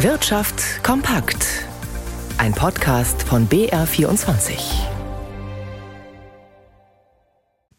Wirtschaft 0.00 0.84
kompakt. 0.84 1.66
Ein 2.36 2.52
Podcast 2.52 3.22
von 3.22 3.48
BR24. 3.48 4.58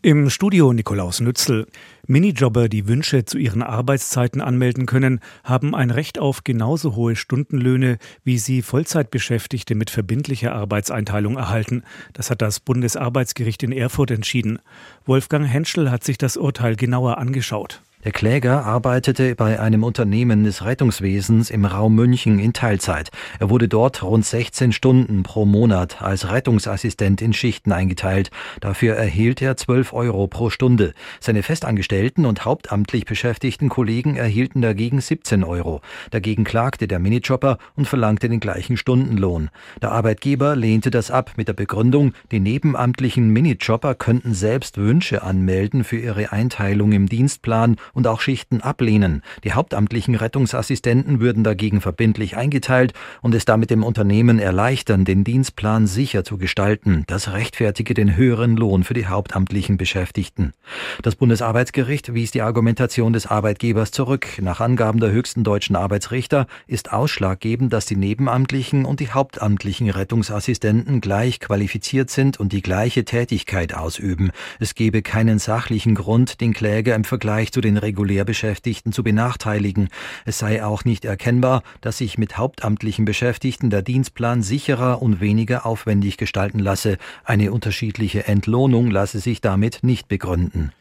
Im 0.01 0.31
Studio 0.31 0.73
Nikolaus 0.73 1.19
Nützel. 1.19 1.67
Minijobber, 2.07 2.69
die 2.69 2.88
Wünsche 2.88 3.25
zu 3.25 3.38
ihren 3.38 3.61
Arbeitszeiten 3.61 4.41
anmelden 4.41 4.88
können, 4.88 5.19
haben 5.43 5.75
ein 5.75 5.91
Recht 5.91 6.17
auf 6.17 6.43
genauso 6.43 6.95
hohe 6.95 7.16
Stundenlöhne, 7.16 7.99
wie 8.23 8.39
sie 8.39 8.63
Vollzeitbeschäftigte 8.63 9.75
mit 9.75 9.91
verbindlicher 9.91 10.54
Arbeitseinteilung 10.54 11.38
erhalten. 11.38 11.84
Das 12.13 12.31
hat 12.31 12.41
das 12.41 12.59
Bundesarbeitsgericht 12.59 13.61
in 13.61 13.71
Erfurt 13.71 14.09
entschieden. 14.09 14.57
Wolfgang 15.05 15.47
Henschel 15.47 15.91
hat 15.91 16.04
sich 16.04 16.18
das 16.18 16.36
Urteil 16.36 16.77
genauer 16.77 17.20
angeschaut. 17.20 17.84
Der 18.04 18.11
Kläger 18.11 18.64
arbeitete 18.64 19.34
bei 19.34 19.59
einem 19.59 19.84
Unternehmen 19.84 20.43
des 20.43 20.63
Rettungswesens 20.63 21.50
im 21.50 21.66
Raum 21.66 21.95
München 21.95 22.38
in 22.38 22.54
Teilzeit. 22.54 23.09
Er 23.40 23.49
wurde 23.49 23.67
dort 23.67 24.04
rund 24.04 24.23
16 24.23 24.71
Stunden 24.71 25.23
pro 25.23 25.45
Monat 25.45 25.99
als 25.99 26.30
Rettungsassistent 26.30 27.23
in 27.23 27.34
Schichten 27.34 27.71
eingeteilt. 27.71 28.30
Dafür 28.62 28.95
erhielt 28.95 29.41
er 29.41 29.57
12 29.57 29.94
Euro 29.94 30.27
pro 30.27 30.52
Stunde. 30.52 30.94
Seine 31.20 31.41
festangestellten 31.41 32.27
und 32.27 32.45
hauptamtlich 32.45 33.05
beschäftigten 33.05 33.68
Kollegen 33.68 34.16
erhielten 34.16 34.62
dagegen 34.62 35.02
17 35.02 35.43
Euro. 35.43 35.82
Dagegen 36.12 36.43
klagte 36.43 36.88
der 36.88 36.99
Minijobber 36.99 37.57
und 37.76 37.88
verlangte 37.88 38.29
den 38.29 38.40
gleichen 38.40 38.77
Stundenlohn. 38.77 39.49
Der 39.82 39.91
Arbeitgeber 39.91 40.55
lehnte 40.55 40.91
das 40.91 41.09
ab 41.09 41.32
mit 41.35 41.48
der 41.48 41.54
Begründung, 41.54 42.13
die 42.29 42.40
nebenamtlichen 42.40 43.34
Minijobber 43.34 43.95
könnten 43.95 44.35
selbst 44.35 44.77
Wünsche 44.77 45.23
anmelden 45.23 45.84
für 45.84 45.98
ihre 45.98 46.32
Einteilung 46.32 46.91
im 46.91 47.09
Dienstplan 47.09 47.76
und 47.94 48.08
auch 48.08 48.22
Schichten 48.22 48.62
ablehnen. 48.62 49.22
Die 49.44 49.54
hauptamtlichen 49.54 50.16
Rettungsassistenten 50.16 51.20
würden 51.20 51.44
dagegen 51.44 51.82
verbindlich 51.82 52.38
eingeteilt 52.38 52.94
und 53.22 53.36
es 53.36 53.46
damit 53.46 53.70
dem 53.70 53.84
Unternehmen 53.84 54.40
erleichtern, 54.40 55.05
den 55.05 55.24
Dienstplan 55.24 55.88
sicher 55.88 56.24
zu 56.24 56.38
gestalten. 56.38 57.04
Das 57.07 57.32
rechtfertige 57.32 57.94
den 57.94 58.16
höheren 58.16 58.55
Lohn 58.55 58.84
für 58.84 58.94
die 58.94 59.07
hauptamtlichen 59.07 59.77
Beschäftigten. 59.77 60.54
Das 61.02 61.16
Bundesarbeitsgericht 61.16 62.13
wies 62.13 62.32
die 62.32 62.41
Argumentation 62.41 63.13
des 63.13 63.27
Arbeitgebers 63.27 63.91
zurück. 63.91 64.28
Nach 64.41 64.59
Angaben 64.59 65.00
der 65.00 65.12
höchsten 65.12 65.44
deutschen 65.44 65.75
Arbeitsrichter 65.75 66.47
ist 66.68 66.91
ausschlaggebend, 66.91 67.74
dass 67.74 67.85
die 67.85 67.96
nebenamtlichen 67.96 68.85
und 68.85 69.00
die 69.00 69.12
hauptamtlichen 69.12 69.90
Rettungsassistenten 69.90 71.01
gleich 71.01 71.40
qualifiziert 71.40 72.09
sind 72.09 72.40
und 72.40 72.53
die 72.53 72.62
gleiche 72.62 73.06
Tätigkeit 73.06 73.74
ausüben. 73.74 74.31
Es 74.59 74.75
gebe 74.75 75.01
keinen 75.01 75.40
sachlichen 75.40 75.96
Grund, 75.96 76.41
den 76.41 76.53
Kläger 76.53 76.96
im 76.96 77.03
Vergleich 77.03 77.51
zu 77.51 77.62
den 77.62 77.76
regulär 77.78 78.25
Beschäftigten 78.25 78.91
zu 78.91 79.03
benachteiligen. 79.03 79.89
Es 80.25 80.39
sei 80.39 80.63
auch 80.63 80.85
nicht 80.85 81.06
erkennbar, 81.06 81.63
dass 81.81 82.00
sich 82.00 82.17
mit 82.17 82.38
hauptamtlichen 82.38 83.06
Beschäftigten 83.06 83.69
der 83.69 83.81
Dienstplan 83.81 84.41
sicherer 84.41 85.01
und 85.01 85.22
weniger 85.22 85.66
aufwendig 85.66 86.17
gestalten 86.17 86.59
lasse. 86.59 86.97
Eine 87.23 87.51
unterschiedliche 87.51 88.28
Entlohnung 88.28 88.91
lasse 88.91 89.19
sich 89.19 89.41
damit 89.41 89.79
nicht 89.83 90.07
begründen. 90.07 90.72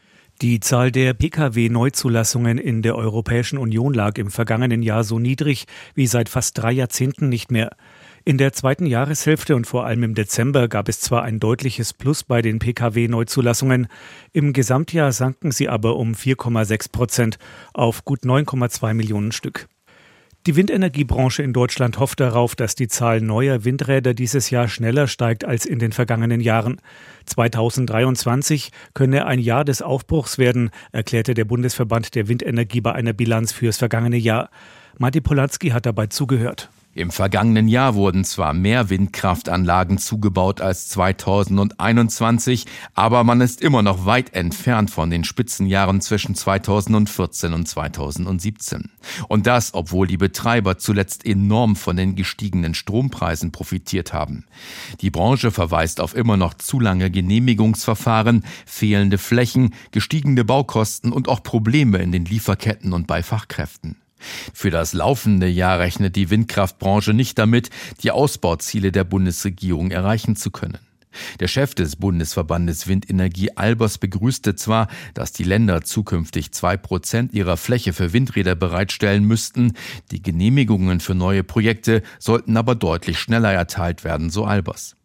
Die 0.43 0.59
Zahl 0.59 0.91
der 0.91 1.15
Pkw-Neuzulassungen 1.15 2.59
in 2.59 2.83
der 2.83 2.95
Europäischen 2.95 3.57
Union 3.57 3.95
lag 3.95 4.19
im 4.19 4.29
vergangenen 4.29 4.83
Jahr 4.83 5.03
so 5.03 5.17
niedrig 5.17 5.65
wie 5.95 6.05
seit 6.05 6.29
fast 6.29 6.55
drei 6.59 6.71
Jahrzehnten 6.73 7.27
nicht 7.27 7.49
mehr. 7.49 7.71
In 8.27 8.37
der 8.37 8.51
zweiten 8.51 8.85
Jahreshälfte 8.85 9.55
und 9.55 9.67
vor 9.67 9.85
allem 9.85 10.03
im 10.03 10.13
Dezember 10.13 10.67
gab 10.67 10.89
es 10.89 10.99
zwar 10.99 11.23
ein 11.23 11.39
deutliches 11.39 11.93
Plus 11.93 12.25
bei 12.25 12.41
den 12.41 12.59
Pkw-Neuzulassungen, 12.59 13.87
im 14.33 14.51
Gesamtjahr 14.51 15.13
sanken 15.13 15.51
sie 15.51 15.69
aber 15.69 15.95
um 15.95 16.11
4,6 16.11 16.91
Prozent 16.91 17.39
auf 17.73 18.03
gut 18.03 18.23
9,2 18.23 18.93
Millionen 18.95 19.31
Stück. 19.31 19.69
Die 20.45 20.57
Windenergiebranche 20.57 21.41
in 21.41 21.53
Deutschland 21.53 21.99
hofft 21.99 22.19
darauf, 22.19 22.57
dass 22.57 22.75
die 22.75 22.89
Zahl 22.89 23.21
neuer 23.21 23.63
Windräder 23.63 24.13
dieses 24.13 24.49
Jahr 24.49 24.67
schneller 24.67 25.07
steigt 25.07 25.45
als 25.45 25.65
in 25.65 25.79
den 25.79 25.93
vergangenen 25.93 26.41
Jahren. 26.41 26.81
2023 27.27 28.73
könne 28.93 29.25
ein 29.25 29.39
Jahr 29.39 29.63
des 29.63 29.81
Aufbruchs 29.81 30.37
werden, 30.37 30.71
erklärte 30.91 31.33
der 31.33 31.45
Bundesverband 31.45 32.13
der 32.13 32.27
Windenergie 32.27 32.81
bei 32.81 32.91
einer 32.91 33.13
Bilanz 33.13 33.53
fürs 33.53 33.77
vergangene 33.77 34.17
Jahr. 34.17 34.49
Mati 34.97 35.21
Polanski 35.21 35.69
hat 35.69 35.85
dabei 35.85 36.07
zugehört. 36.07 36.69
Im 36.97 37.11
vergangenen 37.11 37.67
Jahr 37.67 37.93
wurden 37.93 38.23
zwar 38.23 38.55
mehr 38.55 38.89
Windkraftanlagen 38.89 39.99
zugebaut 39.99 40.61
als 40.61 40.89
2021, 40.89 42.65
aber 42.95 43.23
man 43.23 43.39
ist 43.39 43.61
immer 43.61 43.83
noch 43.83 44.07
weit 44.07 44.33
entfernt 44.33 44.89
von 44.89 45.11
den 45.11 45.23
Spitzenjahren 45.23 46.01
zwischen 46.01 46.33
2014 46.33 47.53
und 47.53 47.67
2017. 47.67 48.89
Und 49.27 49.45
das, 49.45 49.75
obwohl 49.75 50.07
die 50.07 50.17
Betreiber 50.17 50.79
zuletzt 50.79 51.23
enorm 51.23 51.75
von 51.75 51.97
den 51.97 52.15
gestiegenen 52.15 52.73
Strompreisen 52.73 53.51
profitiert 53.51 54.11
haben. 54.11 54.45
Die 55.01 55.11
Branche 55.11 55.51
verweist 55.51 56.01
auf 56.01 56.15
immer 56.15 56.35
noch 56.35 56.55
zu 56.55 56.79
lange 56.79 57.11
Genehmigungsverfahren, 57.11 58.43
fehlende 58.65 59.19
Flächen, 59.19 59.75
gestiegene 59.91 60.43
Baukosten 60.43 61.11
und 61.11 61.29
auch 61.29 61.43
Probleme 61.43 61.99
in 61.99 62.11
den 62.11 62.25
Lieferketten 62.25 62.91
und 62.91 63.05
bei 63.05 63.21
Fachkräften. 63.21 63.97
Für 64.53 64.69
das 64.69 64.93
laufende 64.93 65.47
Jahr 65.47 65.79
rechnet 65.79 66.15
die 66.15 66.29
Windkraftbranche 66.29 67.13
nicht 67.13 67.37
damit, 67.37 67.69
die 68.03 68.11
Ausbauziele 68.11 68.91
der 68.91 69.03
Bundesregierung 69.03 69.91
erreichen 69.91 70.35
zu 70.35 70.51
können. 70.51 70.79
Der 71.39 71.47
Chef 71.47 71.73
des 71.73 71.95
Bundesverbandes 71.95 72.87
Windenergie 72.87 73.51
Albers 73.55 73.97
begrüßte 73.97 74.55
zwar, 74.55 74.87
dass 75.13 75.31
die 75.31 75.43
Länder 75.43 75.81
zukünftig 75.81 76.51
zwei 76.51 76.77
Prozent 76.77 77.33
ihrer 77.33 77.57
Fläche 77.57 77.93
für 77.93 78.13
Windräder 78.13 78.55
bereitstellen 78.55 79.23
müssten, 79.23 79.73
die 80.11 80.21
Genehmigungen 80.21 80.99
für 80.99 81.15
neue 81.15 81.43
Projekte 81.43 82.03
sollten 82.19 82.57
aber 82.57 82.75
deutlich 82.75 83.19
schneller 83.19 83.51
erteilt 83.51 84.03
werden, 84.03 84.29
so 84.29 84.45
Albers. 84.45 84.96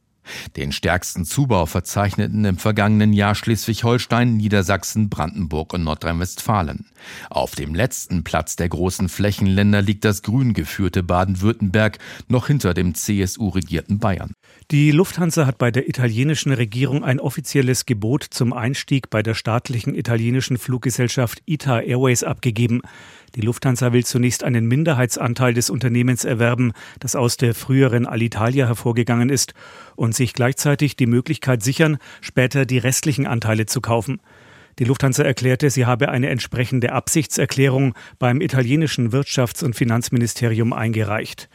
Den 0.56 0.72
stärksten 0.72 1.24
Zubau 1.24 1.66
verzeichneten 1.66 2.44
im 2.44 2.58
vergangenen 2.58 3.12
Jahr 3.12 3.34
Schleswig-Holstein, 3.34 4.36
Niedersachsen, 4.36 5.08
Brandenburg 5.08 5.72
und 5.72 5.84
Nordrhein-Westfalen. 5.84 6.86
Auf 7.30 7.54
dem 7.54 7.74
letzten 7.74 8.24
Platz 8.24 8.56
der 8.56 8.68
großen 8.68 9.08
Flächenländer 9.08 9.82
liegt 9.82 10.04
das 10.04 10.22
grün 10.22 10.52
geführte 10.52 11.02
Baden-Württemberg, 11.02 11.98
noch 12.28 12.46
hinter 12.46 12.74
dem 12.74 12.94
CSU-regierten 12.94 13.98
Bayern. 13.98 14.32
Die 14.70 14.90
Lufthansa 14.90 15.46
hat 15.46 15.58
bei 15.58 15.70
der 15.70 15.88
italienischen 15.88 16.52
Regierung 16.52 17.04
ein 17.04 17.20
offizielles 17.20 17.86
Gebot 17.86 18.24
zum 18.24 18.52
Einstieg 18.52 19.10
bei 19.10 19.22
der 19.22 19.34
staatlichen 19.34 19.94
italienischen 19.94 20.56
Fluggesellschaft 20.58 21.42
ITA 21.46 21.80
Airways 21.80 22.22
abgegeben. 22.22 22.82
Die 23.34 23.40
Lufthansa 23.40 23.92
will 23.92 24.04
zunächst 24.04 24.44
einen 24.44 24.66
Minderheitsanteil 24.66 25.54
des 25.54 25.70
Unternehmens 25.70 26.24
erwerben, 26.24 26.72
das 27.00 27.16
aus 27.16 27.38
der 27.38 27.54
früheren 27.54 28.06
Alitalia 28.06 28.66
hervorgegangen 28.66 29.30
ist, 29.30 29.54
und 29.96 30.14
sich 30.14 30.34
gleichzeitig 30.34 30.96
die 30.96 31.06
Möglichkeit 31.06 31.62
sichern, 31.62 31.96
später 32.20 32.66
die 32.66 32.78
restlichen 32.78 33.26
Anteile 33.26 33.64
zu 33.66 33.80
kaufen. 33.80 34.20
Die 34.78 34.84
Lufthansa 34.84 35.22
erklärte, 35.22 35.70
sie 35.70 35.86
habe 35.86 36.08
eine 36.10 36.28
entsprechende 36.28 36.92
Absichtserklärung 36.92 37.94
beim 38.18 38.40
italienischen 38.40 39.12
Wirtschafts- 39.12 39.64
und 39.64 39.76
Finanzministerium 39.76 40.72
eingereicht. 40.72 41.48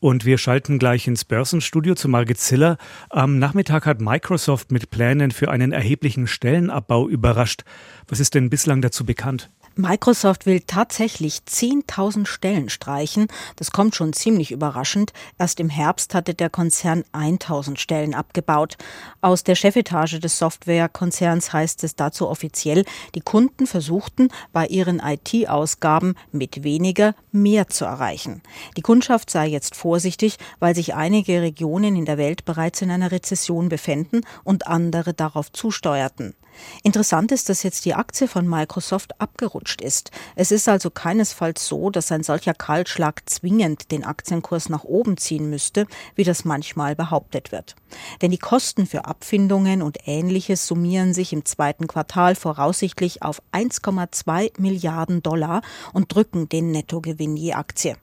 Und 0.00 0.24
wir 0.24 0.38
schalten 0.38 0.78
gleich 0.78 1.06
ins 1.06 1.24
Börsenstudio 1.24 1.94
zu 1.94 2.08
Margit 2.08 2.38
Ziller. 2.38 2.78
Am 3.10 3.38
Nachmittag 3.38 3.84
hat 3.84 4.00
Microsoft 4.00 4.72
mit 4.72 4.90
Plänen 4.90 5.30
für 5.30 5.50
einen 5.50 5.72
erheblichen 5.72 6.26
Stellenabbau 6.26 7.08
überrascht. 7.08 7.64
Was 8.08 8.18
ist 8.18 8.34
denn 8.34 8.48
bislang 8.48 8.80
dazu 8.80 9.04
bekannt? 9.04 9.50
Microsoft 9.76 10.46
will 10.46 10.60
tatsächlich 10.60 11.40
10.000 11.48 12.26
Stellen 12.26 12.68
streichen. 12.68 13.28
Das 13.56 13.70
kommt 13.70 13.94
schon 13.94 14.12
ziemlich 14.12 14.50
überraschend. 14.50 15.12
Erst 15.38 15.60
im 15.60 15.70
Herbst 15.70 16.14
hatte 16.14 16.34
der 16.34 16.50
Konzern 16.50 17.04
1.000 17.12 17.78
Stellen 17.78 18.14
abgebaut. 18.14 18.76
Aus 19.20 19.44
der 19.44 19.54
Chefetage 19.54 20.18
des 20.18 20.38
Softwarekonzerns 20.38 21.52
heißt 21.52 21.84
es 21.84 21.94
dazu 21.94 22.28
offiziell, 22.28 22.84
die 23.14 23.20
Kunden 23.20 23.66
versuchten 23.66 24.28
bei 24.52 24.66
ihren 24.66 25.00
IT-Ausgaben 25.00 26.14
mit 26.32 26.64
weniger 26.64 27.14
mehr 27.32 27.68
zu 27.68 27.84
erreichen. 27.84 28.42
Die 28.76 28.82
Kundschaft 28.82 29.30
sei 29.30 29.46
jetzt 29.46 29.76
vorsichtig, 29.76 30.36
weil 30.58 30.74
sich 30.74 30.94
einige 30.94 31.42
Regionen 31.42 31.96
in 31.96 32.04
der 32.04 32.18
Welt 32.18 32.44
bereits 32.44 32.82
in 32.82 32.90
einer 32.90 33.12
Rezession 33.12 33.68
befänden 33.68 34.26
und 34.42 34.66
andere 34.66 35.14
darauf 35.14 35.52
zusteuerten. 35.52 36.34
Interessant 36.82 37.32
ist, 37.32 37.48
dass 37.48 37.62
jetzt 37.62 37.84
die 37.84 37.94
Aktie 37.94 38.28
von 38.28 38.48
Microsoft 38.48 39.20
abgerutscht 39.20 39.80
ist. 39.80 40.10
Es 40.36 40.50
ist 40.50 40.68
also 40.68 40.90
keinesfalls 40.90 41.66
so, 41.66 41.90
dass 41.90 42.12
ein 42.12 42.22
solcher 42.22 42.54
Kahlschlag 42.54 43.22
zwingend 43.26 43.90
den 43.90 44.04
Aktienkurs 44.04 44.68
nach 44.68 44.84
oben 44.84 45.16
ziehen 45.16 45.50
müsste, 45.50 45.86
wie 46.14 46.24
das 46.24 46.44
manchmal 46.44 46.96
behauptet 46.96 47.52
wird. 47.52 47.76
Denn 48.22 48.30
die 48.30 48.38
Kosten 48.38 48.86
für 48.86 49.04
Abfindungen 49.04 49.82
und 49.82 49.98
ähnliches 50.06 50.66
summieren 50.66 51.14
sich 51.14 51.32
im 51.32 51.44
zweiten 51.44 51.86
Quartal 51.86 52.34
voraussichtlich 52.34 53.22
auf 53.22 53.42
1,2 53.52 54.60
Milliarden 54.60 55.22
Dollar 55.22 55.62
und 55.92 56.14
drücken 56.14 56.48
den 56.48 56.70
Nettogewinn 56.70 57.36
je 57.36 57.54
Aktie. 57.54 57.96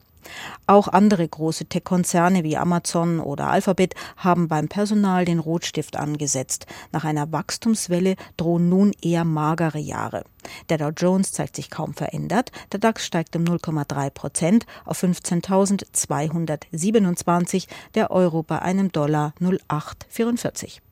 Auch 0.65 0.87
andere 0.87 1.27
große 1.27 1.65
Tech-Konzerne 1.65 2.43
wie 2.43 2.57
Amazon 2.57 3.19
oder 3.19 3.47
Alphabet 3.47 3.95
haben 4.17 4.47
beim 4.47 4.67
Personal 4.67 5.25
den 5.25 5.39
Rotstift 5.39 5.95
angesetzt. 5.95 6.65
Nach 6.91 7.03
einer 7.03 7.31
Wachstumswelle 7.31 8.15
drohen 8.35 8.69
nun 8.69 8.93
eher 9.01 9.23
magere 9.23 9.79
Jahre. 9.79 10.23
Der 10.69 10.77
Dow 10.77 10.91
Jones 10.95 11.31
zeigt 11.31 11.55
sich 11.55 11.69
kaum 11.69 11.93
verändert. 11.93 12.51
Der 12.71 12.79
DAX 12.79 13.05
steigt 13.05 13.35
um 13.35 13.43
0,3 13.43 14.09
Prozent 14.09 14.65
auf 14.85 15.03
15.227. 15.03 17.67
Der 17.95 18.11
Euro 18.11 18.43
bei 18.43 18.61
einem 18.61 18.91
Dollar 18.91 19.33
0,844. 19.39 20.81